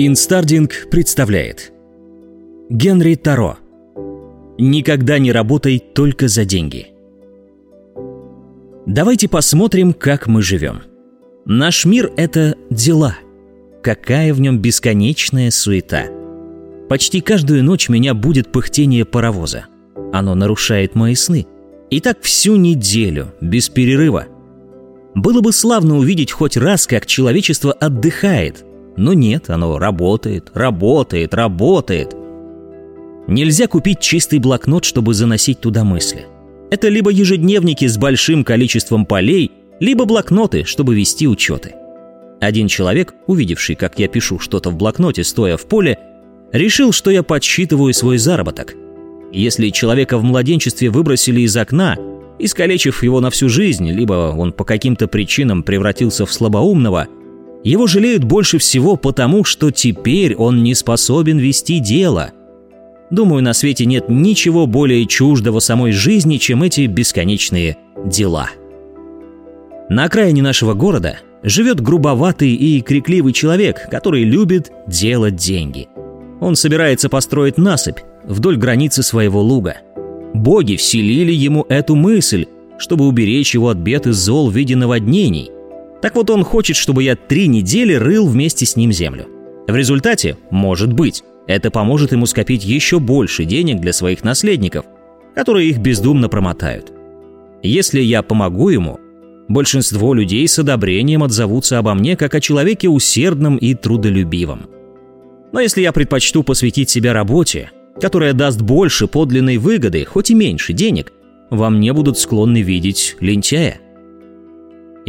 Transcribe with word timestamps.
Инстардинг 0.00 0.86
представляет 0.92 1.72
Генри 2.70 3.16
Торо 3.16 3.58
Никогда 4.56 5.18
не 5.18 5.32
работай 5.32 5.80
только 5.80 6.28
за 6.28 6.44
деньги 6.44 6.92
Давайте 8.86 9.28
посмотрим, 9.28 9.92
как 9.92 10.28
мы 10.28 10.40
живем. 10.40 10.82
Наш 11.46 11.84
мир— 11.84 12.12
это 12.16 12.54
дела. 12.70 13.16
Какая 13.82 14.32
в 14.32 14.40
нем 14.40 14.60
бесконечная 14.60 15.50
суета. 15.50 16.04
Почти 16.88 17.20
каждую 17.20 17.64
ночь 17.64 17.88
меня 17.88 18.14
будит 18.14 18.52
пыхтение 18.52 19.04
паровоза. 19.04 19.66
Оно 20.12 20.36
нарушает 20.36 20.94
мои 20.94 21.16
сны. 21.16 21.48
И 21.90 21.98
так 21.98 22.22
всю 22.22 22.54
неделю, 22.54 23.34
без 23.40 23.68
перерыва. 23.68 24.28
Было 25.16 25.40
бы 25.40 25.52
славно 25.52 25.96
увидеть 25.98 26.30
хоть 26.30 26.56
раз, 26.56 26.86
как 26.86 27.04
человечество 27.04 27.72
отдыхает, 27.72 28.64
но 28.98 29.12
нет, 29.12 29.48
оно 29.48 29.78
работает, 29.78 30.50
работает, 30.54 31.32
работает. 31.32 32.14
Нельзя 33.28 33.66
купить 33.68 34.00
чистый 34.00 34.38
блокнот, 34.40 34.84
чтобы 34.84 35.14
заносить 35.14 35.60
туда 35.60 35.84
мысли. 35.84 36.26
Это 36.70 36.88
либо 36.88 37.10
ежедневники 37.10 37.86
с 37.86 37.96
большим 37.96 38.44
количеством 38.44 39.06
полей, 39.06 39.52
либо 39.80 40.04
блокноты, 40.04 40.64
чтобы 40.64 40.94
вести 40.96 41.28
учеты. 41.28 41.74
Один 42.40 42.68
человек, 42.68 43.14
увидевший, 43.26 43.76
как 43.76 43.98
я 43.98 44.08
пишу 44.08 44.38
что-то 44.38 44.70
в 44.70 44.76
блокноте, 44.76 45.24
стоя 45.24 45.56
в 45.56 45.66
поле, 45.66 45.98
решил, 46.52 46.92
что 46.92 47.10
я 47.10 47.22
подсчитываю 47.22 47.94
свой 47.94 48.18
заработок. 48.18 48.74
Если 49.32 49.70
человека 49.70 50.18
в 50.18 50.24
младенчестве 50.24 50.90
выбросили 50.90 51.42
из 51.42 51.56
окна, 51.56 51.96
искалечив 52.38 53.02
его 53.02 53.20
на 53.20 53.30
всю 53.30 53.48
жизнь, 53.48 53.90
либо 53.90 54.34
он 54.36 54.52
по 54.52 54.64
каким-то 54.64 55.06
причинам 55.06 55.62
превратился 55.62 56.26
в 56.26 56.32
слабоумного– 56.32 57.06
его 57.64 57.86
жалеют 57.86 58.24
больше 58.24 58.58
всего 58.58 58.96
потому, 58.96 59.44
что 59.44 59.70
теперь 59.70 60.34
он 60.34 60.62
не 60.62 60.74
способен 60.74 61.38
вести 61.38 61.80
дело. 61.80 62.32
Думаю, 63.10 63.42
на 63.42 63.52
свете 63.52 63.86
нет 63.86 64.08
ничего 64.08 64.66
более 64.66 65.06
чуждого 65.06 65.60
самой 65.60 65.92
жизни, 65.92 66.36
чем 66.36 66.62
эти 66.62 66.86
бесконечные 66.86 67.76
дела. 68.04 68.50
На 69.88 70.04
окраине 70.04 70.42
нашего 70.42 70.74
города 70.74 71.18
живет 71.42 71.80
грубоватый 71.80 72.52
и 72.52 72.80
крикливый 72.80 73.32
человек, 73.32 73.88
который 73.90 74.24
любит 74.24 74.70
делать 74.86 75.36
деньги. 75.36 75.88
Он 76.40 76.54
собирается 76.54 77.08
построить 77.08 77.58
насыпь 77.58 77.98
вдоль 78.24 78.56
границы 78.56 79.02
своего 79.02 79.40
луга. 79.40 79.78
Боги 80.34 80.76
вселили 80.76 81.32
ему 81.32 81.64
эту 81.68 81.96
мысль, 81.96 82.46
чтобы 82.76 83.06
уберечь 83.06 83.54
его 83.54 83.70
от 83.70 83.78
бед 83.78 84.06
и 84.06 84.12
зол 84.12 84.50
в 84.50 84.54
виде 84.54 84.76
наводнений– 84.76 85.50
так 86.00 86.14
вот 86.14 86.30
он 86.30 86.44
хочет, 86.44 86.76
чтобы 86.76 87.02
я 87.02 87.16
три 87.16 87.48
недели 87.48 87.94
рыл 87.94 88.26
вместе 88.26 88.66
с 88.66 88.76
ним 88.76 88.92
землю. 88.92 89.26
В 89.66 89.74
результате, 89.74 90.36
может 90.50 90.92
быть, 90.92 91.24
это 91.46 91.70
поможет 91.70 92.12
ему 92.12 92.26
скопить 92.26 92.64
еще 92.64 93.00
больше 93.00 93.44
денег 93.44 93.80
для 93.80 93.92
своих 93.92 94.22
наследников, 94.22 94.84
которые 95.34 95.68
их 95.68 95.78
бездумно 95.78 96.28
промотают. 96.28 96.92
Если 97.62 98.00
я 98.00 98.22
помогу 98.22 98.68
ему, 98.68 99.00
большинство 99.48 100.14
людей 100.14 100.46
с 100.46 100.58
одобрением 100.58 101.22
отзовутся 101.22 101.78
обо 101.78 101.94
мне 101.94 102.16
как 102.16 102.34
о 102.34 102.40
человеке 102.40 102.88
усердном 102.88 103.56
и 103.56 103.74
трудолюбивом. 103.74 104.66
Но 105.52 105.60
если 105.60 105.80
я 105.80 105.92
предпочту 105.92 106.42
посвятить 106.42 106.90
себя 106.90 107.12
работе, 107.12 107.70
которая 108.00 108.34
даст 108.34 108.60
больше 108.60 109.08
подлинной 109.08 109.56
выгоды, 109.56 110.04
хоть 110.04 110.30
и 110.30 110.34
меньше 110.34 110.72
денег, 110.72 111.12
во 111.50 111.70
мне 111.70 111.92
будут 111.92 112.18
склонны 112.18 112.62
видеть 112.62 113.16
лентяя– 113.20 113.80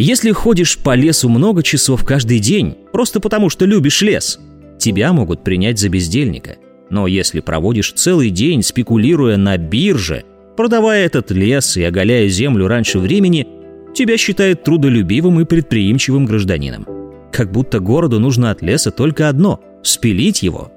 если 0.01 0.31
ходишь 0.31 0.77
по 0.77 0.95
лесу 0.95 1.29
много 1.29 1.63
часов 1.63 2.05
каждый 2.05 2.39
день, 2.39 2.77
просто 2.93 3.19
потому 3.19 3.49
что 3.49 3.65
любишь 3.65 4.01
лес, 4.01 4.39
тебя 4.77 5.11
могут 5.13 5.43
принять 5.43 5.77
за 5.77 5.89
бездельника. 5.89 6.55
Но 6.89 7.05
если 7.05 7.41
проводишь 7.41 7.93
целый 7.93 8.29
день, 8.29 8.63
спекулируя 8.63 9.37
на 9.37 9.57
бирже, 9.57 10.23
продавая 10.55 11.05
этот 11.05 11.31
лес 11.31 11.77
и 11.77 11.83
оголяя 11.83 12.27
землю 12.29 12.67
раньше 12.67 12.99
времени, 12.99 13.47
тебя 13.93 14.17
считают 14.17 14.63
трудолюбивым 14.63 15.41
и 15.41 15.45
предприимчивым 15.45 16.25
гражданином. 16.25 16.87
Как 17.31 17.51
будто 17.51 17.79
городу 17.79 18.19
нужно 18.19 18.51
от 18.51 18.61
леса 18.61 18.91
только 18.91 19.29
одно– 19.29 19.59
спилить 19.83 20.43
его. 20.43 20.71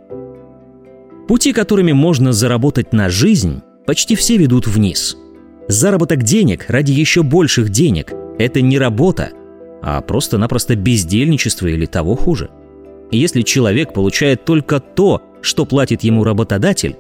Пути, 1.29 1.53
которыми 1.53 1.93
можно 1.93 2.33
заработать 2.33 2.93
на 2.93 3.09
жизнь, 3.09 3.63
почти 3.87 4.17
все 4.17 4.37
ведут 4.37 4.67
вниз. 4.67 5.17
Заработок 5.73 6.23
денег 6.23 6.67
ради 6.69 6.93
еще 6.93 7.23
больших 7.23 7.71
денег– 7.71 8.13
это 8.39 8.61
не 8.61 8.79
работа, 8.79 9.31
а 9.81 10.03
просто-напросто 10.03 10.77
бездельничество 10.77 11.67
или 11.67 11.87
того 11.87 12.15
хуже. 12.15 12.51
Если 13.11 13.41
человек 13.41 13.95
получает 13.95 14.45
только 14.45 14.81
то, 14.81 15.23
что 15.41 15.65
платит 15.65 16.03
ему 16.03 16.25
работодатель, 16.25 16.97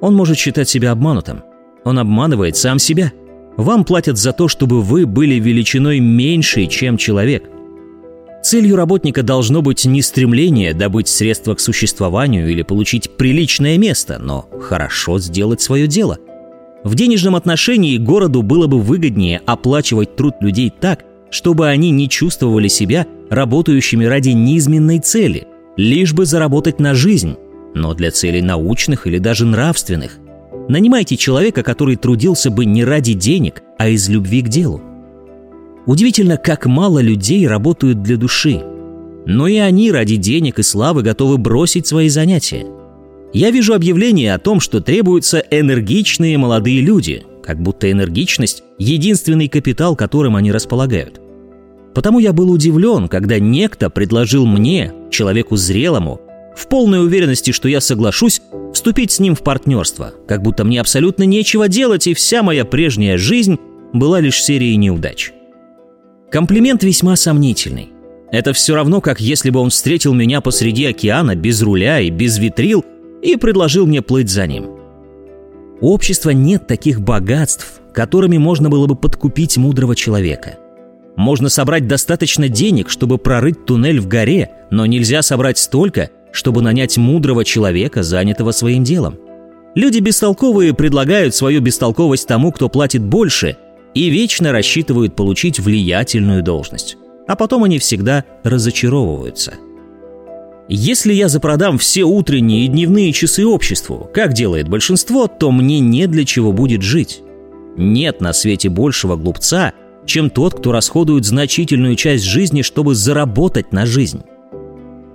он 0.00 0.14
может 0.14 0.38
считать 0.38 0.68
себя 0.68 0.92
обманутым. 0.92 1.42
Он 1.84 1.98
обманывает 1.98 2.56
сам 2.56 2.78
себя. 2.78 3.12
Вам 3.56 3.84
платят 3.84 4.16
за 4.16 4.30
то, 4.30 4.46
чтобы 4.46 4.80
вы 4.80 5.06
были 5.06 5.34
величиной 5.34 5.98
меньшей, 5.98 6.68
чем 6.68 6.96
человек. 6.96 7.50
Целью 8.44 8.76
работника 8.76 9.24
должно 9.24 9.60
быть 9.60 9.84
не 9.86 10.02
стремление 10.02 10.72
добыть 10.72 11.08
средства 11.08 11.56
к 11.56 11.60
существованию 11.60 12.48
или 12.48 12.62
получить 12.62 13.16
приличное 13.16 13.76
место, 13.76 14.20
но 14.20 14.48
хорошо 14.60 15.18
сделать 15.18 15.60
свое 15.60 15.88
дело– 15.88 16.18
в 16.84 16.94
денежном 16.94 17.34
отношении 17.34 17.96
городу 17.96 18.42
было 18.42 18.66
бы 18.66 18.78
выгоднее 18.78 19.40
оплачивать 19.46 20.16
труд 20.16 20.34
людей 20.40 20.70
так, 20.70 21.04
чтобы 21.30 21.68
они 21.68 21.90
не 21.90 22.08
чувствовали 22.10 22.68
себя 22.68 23.06
работающими 23.30 24.04
ради 24.04 24.30
низменной 24.30 25.00
цели, 25.00 25.48
лишь 25.78 26.12
бы 26.12 26.26
заработать 26.26 26.78
на 26.78 26.94
жизнь, 26.94 27.36
но 27.74 27.94
для 27.94 28.10
целей 28.10 28.42
научных 28.42 29.06
или 29.06 29.18
даже 29.18 29.46
нравственных. 29.46 30.18
Нанимайте 30.68 31.16
человека, 31.16 31.62
который 31.62 31.96
трудился 31.96 32.50
бы 32.50 32.66
не 32.66 32.84
ради 32.84 33.14
денег, 33.14 33.62
а 33.78 33.88
из 33.88 34.08
любви 34.08 34.42
к 34.42 34.48
делу. 34.48 34.82
Удивительно, 35.86 36.36
как 36.36 36.66
мало 36.66 37.00
людей 37.00 37.46
работают 37.48 38.02
для 38.02 38.16
души. 38.16 38.62
Но 39.26 39.46
и 39.46 39.56
они 39.56 39.90
ради 39.90 40.16
денег 40.16 40.58
и 40.58 40.62
славы 40.62 41.02
готовы 41.02 41.38
бросить 41.38 41.86
свои 41.86 42.10
занятия– 42.10 42.66
я 43.34 43.50
вижу 43.50 43.74
объявление 43.74 44.32
о 44.32 44.38
том, 44.38 44.60
что 44.60 44.80
требуются 44.80 45.44
энергичные 45.50 46.38
молодые 46.38 46.80
люди, 46.80 47.24
как 47.42 47.60
будто 47.60 47.90
энергичность– 47.90 48.62
единственный 48.78 49.48
капитал, 49.48 49.96
которым 49.96 50.36
они 50.36 50.52
располагают. 50.52 51.20
Потому 51.94 52.20
я 52.20 52.32
был 52.32 52.50
удивлен, 52.50 53.08
когда 53.08 53.40
некто 53.40 53.90
предложил 53.90 54.46
мне, 54.46 54.92
человеку 55.10 55.56
зрелому, 55.56 56.20
в 56.56 56.68
полной 56.68 57.04
уверенности, 57.04 57.50
что 57.50 57.68
я 57.68 57.80
соглашусь, 57.80 58.40
вступить 58.72 59.10
с 59.10 59.18
ним 59.18 59.34
в 59.34 59.42
партнерство, 59.42 60.14
как 60.28 60.40
будто 60.40 60.64
мне 60.64 60.80
абсолютно 60.80 61.24
нечего 61.24 61.66
делать, 61.66 62.06
и 62.06 62.14
вся 62.14 62.44
моя 62.44 62.64
прежняя 62.64 63.18
жизнь 63.18 63.58
была 63.92 64.20
лишь 64.20 64.42
серией 64.42 64.76
неудач. 64.76 65.32
Комплимент 66.30 66.84
весьма 66.84 67.16
сомнительный. 67.16 67.90
Это 68.30 68.52
все 68.52 68.76
равно, 68.76 69.00
как 69.00 69.20
если 69.20 69.50
бы 69.50 69.58
он 69.58 69.70
встретил 69.70 70.14
меня 70.14 70.40
посреди 70.40 70.84
океана 70.84 71.34
без 71.34 71.62
руля 71.62 72.00
и 72.00 72.10
без 72.10 72.38
витрил 72.38 72.84
и 73.24 73.36
предложил 73.36 73.86
мне 73.86 74.02
плыть 74.02 74.28
за 74.28 74.46
ним. 74.46 74.66
У 75.80 75.92
общества 75.92 76.30
нет 76.30 76.66
таких 76.66 77.00
богатств, 77.00 77.80
которыми 77.92 78.38
можно 78.38 78.68
было 78.68 78.86
бы 78.86 78.94
подкупить 78.94 79.56
мудрого 79.56 79.96
человека. 79.96 80.58
Можно 81.16 81.48
собрать 81.48 81.88
достаточно 81.88 82.48
денег, 82.48 82.90
чтобы 82.90 83.18
прорыть 83.18 83.64
туннель 83.64 84.00
в 84.00 84.08
горе, 84.08 84.50
но 84.70 84.84
нельзя 84.84 85.22
собрать 85.22 85.58
столько, 85.58 86.10
чтобы 86.32 86.60
нанять 86.60 86.98
мудрого 86.98 87.44
человека, 87.44 88.02
занятого 88.02 88.50
своим 88.50 88.84
делом. 88.84 89.18
Люди 89.74 90.00
бестолковые 90.00 90.74
предлагают 90.74 91.34
свою 91.34 91.60
бестолковость 91.60 92.28
тому, 92.28 92.52
кто 92.52 92.68
платит 92.68 93.02
больше, 93.02 93.56
и 93.94 94.10
вечно 94.10 94.52
рассчитывают 94.52 95.16
получить 95.16 95.60
влиятельную 95.60 96.42
должность. 96.42 96.96
А 97.26 97.36
потом 97.36 97.64
они 97.64 97.78
всегда 97.78 98.24
разочаровываются– 98.42 99.54
если 100.68 101.12
я 101.12 101.28
запродам 101.28 101.76
все 101.76 102.04
утренние 102.04 102.64
и 102.64 102.68
дневные 102.68 103.12
часы 103.12 103.44
обществу, 103.44 104.10
как 104.14 104.32
делает 104.32 104.68
большинство, 104.68 105.26
то 105.26 105.50
мне 105.50 105.80
не 105.80 106.06
для 106.06 106.24
чего 106.24 106.52
будет 106.52 106.82
жить. 106.82 107.22
Нет 107.76 108.20
на 108.20 108.32
свете 108.32 108.70
большего 108.70 109.16
глупца, 109.16 109.72
чем 110.06 110.30
тот, 110.30 110.54
кто 110.58 110.72
расходует 110.72 111.24
значительную 111.24 111.96
часть 111.96 112.24
жизни, 112.24 112.62
чтобы 112.62 112.94
заработать 112.94 113.72
на 113.72 113.84
жизнь. 113.84 114.22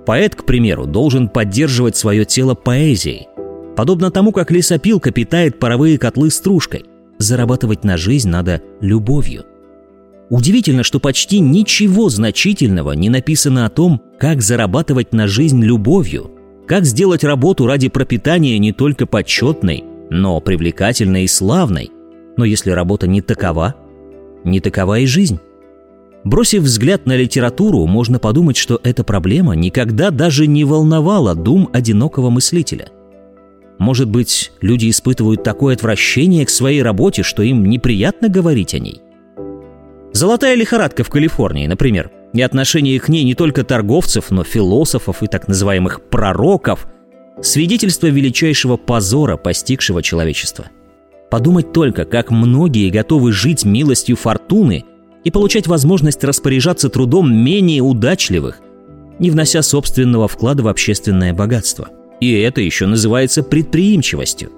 Поэт, 0.05 0.35
к 0.35 0.43
примеру, 0.43 0.85
должен 0.85 1.29
поддерживать 1.29 1.95
свое 1.95 2.25
тело 2.25 2.53
поэзией. 2.53 3.27
Подобно 3.75 4.11
тому, 4.11 4.31
как 4.31 4.51
лесопилка 4.51 5.11
питает 5.11 5.59
паровые 5.59 5.97
котлы 5.97 6.31
стружкой. 6.31 6.85
Зарабатывать 7.17 7.83
на 7.83 7.97
жизнь 7.97 8.29
надо 8.29 8.61
любовью. 8.81 9.45
Удивительно, 10.29 10.83
что 10.83 10.99
почти 10.99 11.39
ничего 11.39 12.09
значительного 12.09 12.91
не 12.91 13.09
написано 13.09 13.65
о 13.65 13.69
том, 13.69 14.01
как 14.19 14.41
зарабатывать 14.41 15.11
на 15.11 15.27
жизнь 15.27 15.63
любовью, 15.63 16.31
как 16.67 16.85
сделать 16.85 17.23
работу 17.23 17.65
ради 17.65 17.89
пропитания 17.89 18.59
не 18.59 18.71
только 18.71 19.07
почетной, 19.07 19.83
но 20.11 20.39
привлекательной 20.39 21.23
и 21.23 21.27
славной. 21.27 21.89
Но 22.37 22.45
если 22.45 22.69
работа 22.69 23.07
не 23.07 23.21
такова, 23.21 23.75
не 24.43 24.59
такова 24.59 24.99
и 24.99 25.07
жизнь. 25.07 25.39
Бросив 26.23 26.63
взгляд 26.63 27.05
на 27.05 27.15
литературу, 27.15 27.85
можно 27.87 28.19
подумать, 28.19 28.57
что 28.57 28.79
эта 28.83 29.03
проблема 29.03 29.55
никогда 29.55 30.11
даже 30.11 30.45
не 30.45 30.63
волновала 30.63 31.33
дум 31.33 31.69
одинокого 31.73 32.29
мыслителя. 32.29 32.89
Может 33.79 34.09
быть, 34.09 34.51
люди 34.61 34.89
испытывают 34.89 35.43
такое 35.43 35.75
отвращение 35.75 36.45
к 36.45 36.49
своей 36.49 36.83
работе, 36.83 37.23
что 37.23 37.41
им 37.41 37.65
неприятно 37.65 38.27
говорить 38.27 38.73
о 38.73 38.79
ней? 38.79 39.01
Золотая 40.13 40.55
лихорадка 40.55 41.03
в 41.03 41.09
Калифорнии, 41.09 41.67
например, 41.67 42.11
и 42.33 42.41
отношение 42.41 42.99
к 42.99 43.09
ней 43.09 43.23
не 43.23 43.35
только 43.35 43.63
торговцев, 43.63 44.31
но 44.31 44.43
философов 44.43 45.23
и 45.23 45.27
так 45.27 45.47
называемых 45.47 46.01
пророков– 46.09 46.87
свидетельство 47.41 48.07
величайшего 48.07 48.77
позора, 48.77 49.37
постигшего 49.37 50.03
человечество. 50.03 50.65
Подумать 51.31 51.71
только, 51.71 52.05
как 52.05 52.31
многие 52.31 52.89
готовы 52.89 53.31
жить 53.31 53.65
милостью 53.65 54.15
фортуны– 54.15 54.85
и 55.23 55.31
получать 55.31 55.67
возможность 55.67 56.23
распоряжаться 56.23 56.89
трудом 56.89 57.33
менее 57.33 57.81
удачливых, 57.81 58.59
не 59.19 59.31
внося 59.31 59.61
собственного 59.61 60.27
вклада 60.27 60.63
в 60.63 60.67
общественное 60.67 61.33
богатство. 61.33 61.89
И 62.21 62.31
это 62.33 62.61
еще 62.61 62.85
называется 62.85 63.43
предприимчивостью. 63.43 64.51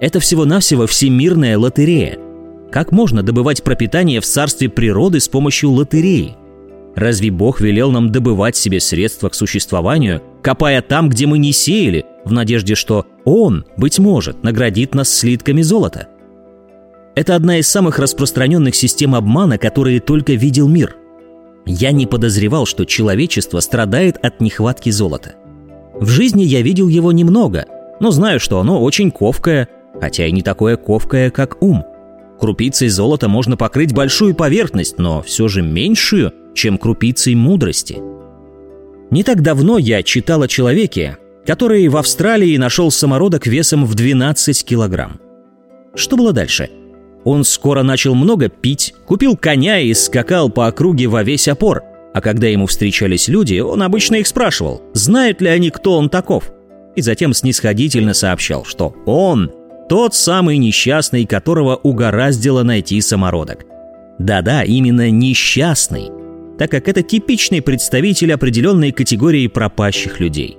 Это 0.00 0.20
всего-навсего 0.20 0.86
всемирная 0.86 1.58
лотерея. 1.58 2.18
Как 2.70 2.92
можно 2.92 3.22
добывать 3.22 3.62
пропитание 3.62 4.20
в 4.20 4.26
царстве 4.26 4.68
природы 4.68 5.20
с 5.20 5.28
помощью 5.28 5.70
лотереи? 5.70 6.36
Разве 6.94 7.30
Бог 7.30 7.60
велел 7.60 7.90
нам 7.90 8.10
добывать 8.10 8.56
себе 8.56 8.80
средства 8.80 9.28
к 9.28 9.34
существованию, 9.34 10.22
копая 10.42 10.80
там, 10.82 11.08
где 11.08 11.26
мы 11.26 11.38
не 11.38 11.52
сеяли, 11.52 12.06
в 12.24 12.32
надежде, 12.32 12.74
что 12.74 13.06
Он, 13.24 13.64
быть 13.76 13.98
может, 13.98 14.42
наградит 14.42 14.94
нас 14.94 15.10
слитками 15.10 15.62
золота– 15.62 16.08
это 17.16 17.34
одна 17.34 17.56
из 17.56 17.66
самых 17.66 17.98
распространенных 17.98 18.74
систем 18.74 19.14
обмана, 19.14 19.56
которые 19.56 20.00
только 20.00 20.34
видел 20.34 20.68
мир. 20.68 20.96
Я 21.64 21.90
не 21.90 22.06
подозревал, 22.06 22.66
что 22.66 22.84
человечество 22.84 23.60
страдает 23.60 24.18
от 24.22 24.42
нехватки 24.42 24.90
золота. 24.90 25.34
В 25.94 26.08
жизни 26.08 26.42
я 26.42 26.60
видел 26.60 26.88
его 26.88 27.12
немного, 27.12 27.64
но 28.00 28.10
знаю, 28.10 28.38
что 28.38 28.60
оно 28.60 28.82
очень 28.82 29.10
ковкое, 29.10 29.66
хотя 29.98 30.26
и 30.26 30.30
не 30.30 30.42
такое 30.42 30.76
ковкое, 30.76 31.30
как 31.30 31.62
ум. 31.62 31.86
Крупицей 32.38 32.88
золота 32.88 33.28
можно 33.28 33.56
покрыть 33.56 33.94
большую 33.94 34.34
поверхность, 34.34 34.98
но 34.98 35.22
все 35.22 35.48
же 35.48 35.62
меньшую, 35.62 36.32
чем 36.54 36.78
крупицей 36.78 37.34
мудрости. 37.34 37.98
Не 39.10 39.22
так 39.22 39.42
давно 39.42 39.78
я 39.78 40.02
читал 40.02 40.42
о 40.42 40.48
человеке, 40.48 41.18
который 41.46 41.86
в 41.88 41.96
Австралии 41.96 42.56
нашел 42.56 42.90
самородок 42.90 43.46
весом 43.46 43.86
в 43.86 43.94
12 43.94 44.64
килограмм. 44.64 45.20
Что 45.94 46.16
было 46.16 46.32
дальше? 46.32 46.70
Он 47.24 47.44
скоро 47.44 47.82
начал 47.82 48.14
много 48.14 48.48
пить, 48.48 48.94
купил 49.06 49.36
коня 49.36 49.80
и 49.80 49.94
скакал 49.94 50.50
по 50.50 50.66
округе 50.66 51.06
во 51.06 51.22
весь 51.22 51.48
опор. 51.48 51.82
А 52.14 52.20
когда 52.20 52.46
ему 52.46 52.66
встречались 52.66 53.28
люди, 53.28 53.58
он 53.58 53.82
обычно 53.82 54.16
их 54.16 54.26
спрашивал, 54.26 54.82
знают 54.94 55.40
ли 55.40 55.48
они, 55.48 55.70
кто 55.70 55.96
он 55.96 56.08
таков. 56.08 56.50
И 56.94 57.02
затем 57.02 57.34
снисходительно 57.34 58.14
сообщал, 58.14 58.64
что 58.64 58.94
он 59.06 59.50
тот 59.88 60.14
самый 60.14 60.58
несчастный, 60.58 61.26
которого 61.26 61.76
угораздило 61.76 62.62
найти 62.62 63.00
самородок. 63.00 63.64
Да-да, 64.18 64.62
именно 64.62 65.10
несчастный, 65.10 66.10
так 66.58 66.70
как 66.70 66.88
это 66.88 67.02
типичный 67.02 67.62
представитель 67.62 68.32
определенной 68.32 68.92
категории 68.92 69.46
пропащих 69.46 70.20
людей. 70.20 70.56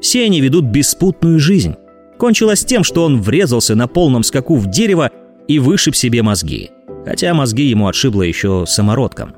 Все 0.00 0.24
они 0.24 0.40
ведут 0.40 0.64
беспутную 0.64 1.38
жизнь. 1.38 1.74
Кончилось 2.18 2.64
тем, 2.64 2.84
что 2.84 3.04
он 3.04 3.20
врезался 3.20 3.74
на 3.74 3.86
полном 3.86 4.22
скаку 4.22 4.56
в 4.56 4.70
дерево 4.70 5.10
и 5.48 5.58
вышиб 5.58 5.96
себе 5.96 6.22
мозги, 6.22 6.70
хотя 7.04 7.34
мозги 7.34 7.64
ему 7.64 7.88
отшибло 7.88 8.22
еще 8.22 8.64
самородком. 8.66 9.34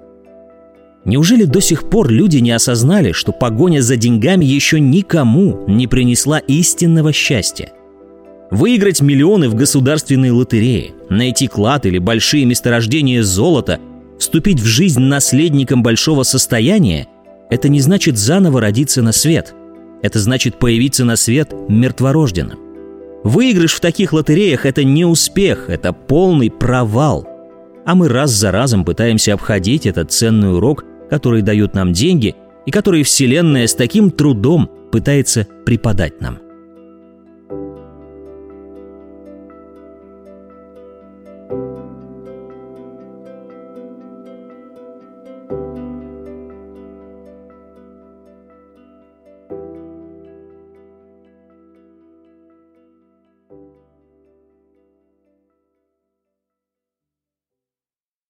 Неужели 1.04 1.44
до 1.44 1.60
сих 1.60 1.90
пор 1.90 2.10
люди 2.10 2.38
не 2.38 2.52
осознали, 2.52 3.10
что 3.10 3.32
погоня 3.32 3.80
за 3.80 3.96
деньгами 3.96 4.44
еще 4.44 4.78
никому 4.78 5.64
не 5.66 5.88
принесла 5.88 6.38
истинного 6.38 7.12
счастья? 7.12 7.72
Выиграть 8.52 9.00
миллионы 9.00 9.48
в 9.48 9.54
государственной 9.54 10.30
лотерее, 10.30 10.92
найти 11.08 11.48
клад 11.48 11.86
или 11.86 11.96
большие 11.96 12.44
месторождения 12.44 13.22
золота, 13.22 13.80
вступить 14.18 14.60
в 14.60 14.66
жизнь 14.66 15.00
наследником 15.00 15.82
большого 15.82 16.22
состояния– 16.22 17.08
это 17.50 17.70
не 17.70 17.80
значит 17.80 18.18
заново 18.18 18.60
родиться 18.60 19.00
на 19.00 19.12
свет. 19.12 19.54
Это 20.02 20.18
значит 20.18 20.58
появиться 20.58 21.06
на 21.06 21.16
свет 21.16 21.54
мертворожденным. 21.70 22.58
Выигрыш 23.24 23.72
в 23.72 23.80
таких 23.80 24.12
лотереях– 24.12 24.66
это 24.66 24.84
не 24.84 25.06
успех, 25.06 25.70
это 25.70 25.94
полный 25.94 26.50
провал. 26.50 27.26
А 27.86 27.94
мы 27.94 28.08
раз 28.08 28.32
за 28.32 28.50
разом 28.50 28.84
пытаемся 28.84 29.32
обходить 29.32 29.86
этот 29.86 30.12
ценный 30.12 30.54
урок, 30.54 30.84
который 31.08 31.40
дают 31.40 31.72
нам 31.72 31.94
деньги 31.94 32.34
и 32.66 32.70
который 32.70 33.02
Вселенная 33.02 33.66
с 33.66 33.72
таким 33.72 34.10
трудом 34.10 34.70
пытается 34.92 35.46
преподать 35.64 36.20
нам. 36.20 36.51